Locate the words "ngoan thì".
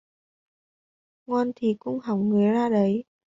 1.27-1.75